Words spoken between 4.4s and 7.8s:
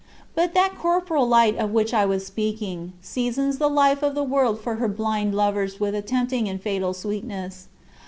for her blind lovers with a tempting and fatal sweetness.